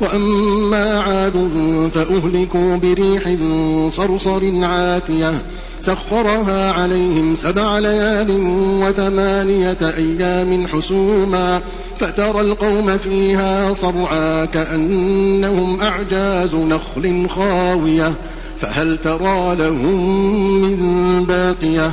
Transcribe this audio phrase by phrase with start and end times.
[0.00, 1.50] وأما عاد
[1.94, 3.36] فأهلكوا بريح
[3.90, 5.42] صرصر عاتية
[5.80, 8.30] سخرها عليهم سبع ليال
[8.82, 11.60] وثمانية أيام حسوما
[11.98, 18.12] فترى القوم فيها صرعا كأنهم أعجاز نخل خاوية
[18.60, 19.94] فهل ترى لهم
[20.62, 21.92] من باقية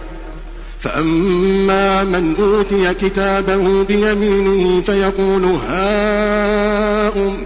[0.81, 7.37] فأما من أوتي كتابه بيمينه فيقول هاؤم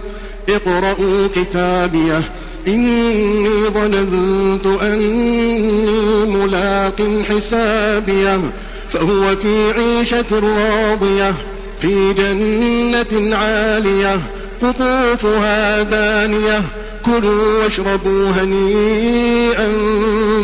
[0.48, 2.22] اقرءوا كتابيه.
[2.68, 8.40] إني ظننت أني ملاق حسابيه.
[8.88, 11.34] فهو في عيشة راضية
[11.80, 14.20] في جنة عالية
[14.62, 16.62] قطوفها دانية
[17.04, 19.68] كلوا واشربوا هنيئا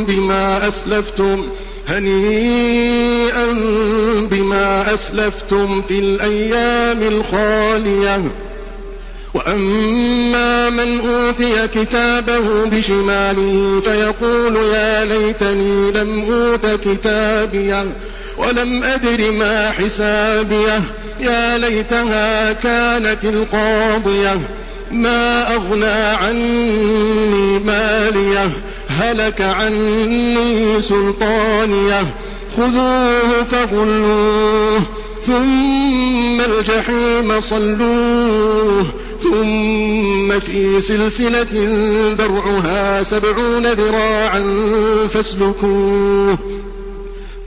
[0.09, 1.47] بما أسلفتم.
[1.89, 3.47] هنيئا
[4.31, 8.23] بما أسلفتم في الأيام الخالية.
[9.35, 17.87] وأما من أوتي كتابه بشماله فيقول يا ليتني لم أوت كتابيه
[18.39, 20.81] ولم أدر ما حسابيه
[21.21, 24.41] يا ليتها كانت القاضية.
[24.93, 27.59] ما أغنى عني
[29.01, 32.07] هلك عني سلطانية
[32.57, 34.81] خذوه فغلوه
[35.27, 38.87] ثم الجحيم صلوه
[39.23, 41.53] ثم في سلسلة
[42.19, 44.43] درعها سبعون ذراعا
[45.15, 46.39] فاسلكوه.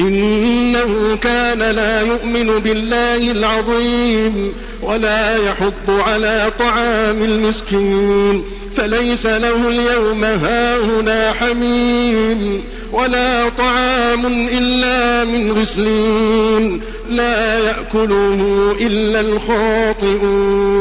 [0.07, 8.43] إنه كان لا يؤمن بالله العظيم ولا يحض على طعام المسكين
[8.75, 20.75] فليس له اليوم هاهنا حميم ولا طعام إلا من غسلين لا يأكله إلا الخاطئون.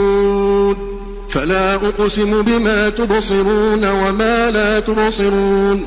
[1.31, 5.87] فلا أقسم بما تبصرون وما لا تبصرون.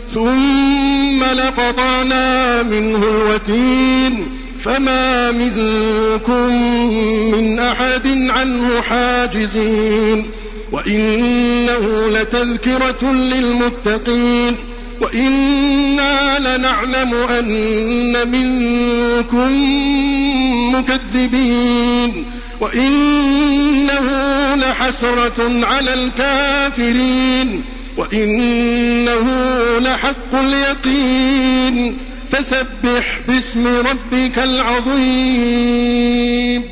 [0.13, 4.27] ثم لقطعنا منه الوتين
[4.63, 6.55] فما منكم
[7.31, 10.29] من أحد عنه حاجزين
[10.71, 14.55] وإنه لتذكرة للمتقين
[15.01, 19.51] وإنا لنعلم أن منكم
[20.75, 22.25] مكذبين
[22.61, 24.05] وإنه
[24.55, 27.63] لحسرة على الكافرين
[27.97, 29.50] وإنه
[30.01, 31.97] لحق اليقين.
[32.31, 36.63] فسبح باسم ربك العظيم.